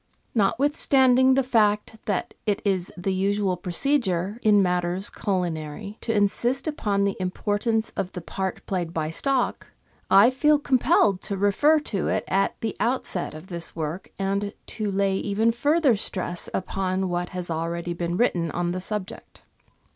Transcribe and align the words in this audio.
Notwithstanding 0.33 1.35
the 1.35 1.43
fact 1.43 2.07
that 2.07 2.33
it 2.47 2.59
is 2.65 2.91
the 2.97 3.13
usual 3.13 3.55
procedure, 3.55 4.39
in 4.41 4.63
matters 4.63 5.11
culinary, 5.11 5.99
to 6.01 6.11
insist 6.11 6.67
upon 6.67 7.03
the 7.03 7.15
importance 7.19 7.91
of 7.95 8.13
the 8.13 8.19
part 8.21 8.65
played 8.65 8.95
by 8.95 9.11
stock, 9.11 9.67
I 10.09 10.31
feel 10.31 10.57
compelled 10.57 11.21
to 11.21 11.37
refer 11.37 11.79
to 11.81 12.07
it 12.07 12.23
at 12.27 12.59
the 12.61 12.75
outset 12.79 13.35
of 13.35 13.45
this 13.45 13.75
work, 13.75 14.09
and 14.17 14.55
to 14.65 14.89
lay 14.89 15.17
even 15.17 15.51
further 15.51 15.95
stress 15.95 16.49
upon 16.51 17.07
what 17.07 17.29
has 17.29 17.51
already 17.51 17.93
been 17.93 18.17
written 18.17 18.49
on 18.49 18.71
the 18.71 18.81
subject. 18.81 19.43